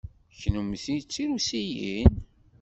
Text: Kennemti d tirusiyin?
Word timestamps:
Kennemti 0.39 0.95
d 1.01 1.03
tirusiyin? 1.11 2.13